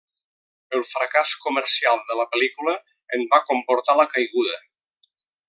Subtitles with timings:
[0.77, 2.73] El fracàs comercial de la pel·lícula
[3.19, 4.59] en va comportar la caiguda.